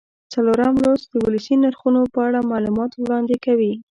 څلورم 0.33 0.73
لوست 0.83 1.05
د 1.11 1.15
ولسي 1.25 1.55
نرخونو 1.63 2.01
په 2.13 2.19
اړه 2.27 2.47
معلومات 2.51 2.91
وړاندې 2.95 3.35
کوي. 3.45 3.73